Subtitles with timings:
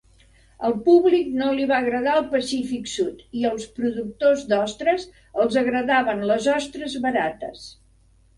[0.67, 5.07] Al públic no li va agradar el Pacífic Sud i als productors d'ostres
[5.45, 7.71] els agradaven les ostres barates.